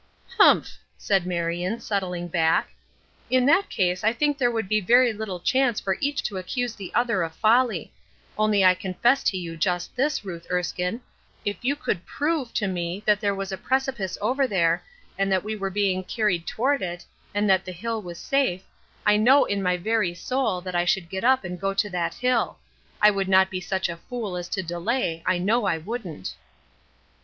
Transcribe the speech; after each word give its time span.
"Humph!" 0.39 0.79
said 0.97 1.27
Marion, 1.27 1.79
settling 1.79 2.27
back; 2.27 2.71
"in 3.29 3.45
that 3.45 3.69
case 3.69 4.03
I 4.03 4.13
think 4.13 4.35
there 4.39 4.49
would 4.49 4.67
be 4.67 4.81
very 4.81 5.13
little 5.13 5.39
chance 5.39 5.79
for 5.79 5.95
each 5.99 6.23
to 6.23 6.37
accuse 6.39 6.73
the 6.73 6.91
other 6.95 7.21
of 7.21 7.35
folly; 7.35 7.93
only 8.35 8.65
I 8.65 8.73
confess 8.73 9.23
to 9.25 9.37
you 9.37 9.55
just 9.55 9.95
this, 9.95 10.25
Ruth 10.25 10.47
Erskine, 10.49 11.01
if 11.45 11.57
you 11.63 11.75
could 11.75 12.03
prove 12.07 12.51
to 12.55 12.67
me 12.67 13.03
that 13.05 13.19
there 13.19 13.35
was 13.35 13.51
a 13.51 13.59
precipice 13.59 14.17
over 14.21 14.47
there, 14.47 14.81
and 15.19 15.31
that 15.31 15.43
we 15.43 15.55
were 15.55 15.69
being 15.69 16.03
carried 16.03 16.47
toward 16.47 16.81
it, 16.81 17.05
and 17.35 17.47
that 17.47 17.63
the 17.63 17.71
hill 17.71 18.01
was 18.01 18.17
safe, 18.17 18.63
I 19.05 19.17
know 19.17 19.45
in 19.45 19.61
my 19.61 19.77
very 19.77 20.15
soul 20.15 20.61
that 20.61 20.73
I 20.73 20.83
should 20.83 21.09
get 21.09 21.23
up 21.23 21.43
and 21.43 21.61
go 21.61 21.75
to 21.75 21.89
that 21.91 22.15
hill. 22.15 22.57
I 23.03 23.11
would 23.11 23.29
not 23.29 23.51
be 23.51 23.61
such 23.61 23.87
a 23.87 23.97
fool 24.09 24.35
as 24.35 24.49
to 24.49 24.63
delay, 24.63 25.21
I 25.27 25.37
know 25.37 25.65
I 25.65 25.77
wouldn't." 25.77 26.33